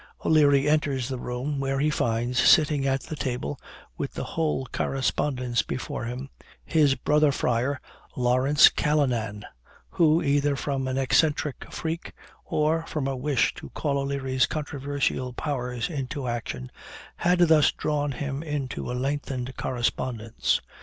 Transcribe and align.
O'Leary 0.25 0.67
enters 0.67 1.09
the 1.09 1.19
room, 1.19 1.59
where 1.59 1.79
he 1.79 1.91
finds, 1.91 2.39
sitting 2.39 2.87
at 2.87 3.01
the 3.01 3.15
table, 3.15 3.59
with 3.99 4.15
the 4.15 4.23
whole 4.23 4.65
correspondence 4.73 5.61
before 5.61 6.05
him, 6.05 6.31
his 6.65 6.95
brother 6.95 7.31
friar, 7.31 7.79
Lawrence 8.15 8.67
Callanan, 8.67 9.45
who, 9.91 10.19
either 10.23 10.55
from 10.55 10.87
an 10.87 10.97
eccentric 10.97 11.71
freak, 11.71 12.13
or 12.43 12.83
from 12.87 13.05
a 13.07 13.15
wish 13.15 13.53
to 13.53 13.69
call 13.75 13.99
O'Leary's 13.99 14.47
controversial 14.47 15.33
powers 15.33 15.87
into 15.87 16.27
action, 16.27 16.71
had 17.17 17.37
thus 17.37 17.71
drawn 17.71 18.11
him 18.13 18.41
into 18.41 18.91
a 18.91 18.97
lengthened 18.97 19.55
correspondence. 19.55 20.61